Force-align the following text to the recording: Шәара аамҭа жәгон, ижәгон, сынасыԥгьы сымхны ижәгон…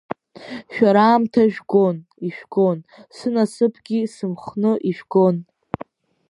Шәара 0.73 1.03
аамҭа 1.09 1.43
жәгон, 1.53 1.97
ижәгон, 2.25 2.77
сынасыԥгьы 3.15 3.99
сымхны 4.13 4.71
ижәгон… 4.89 5.35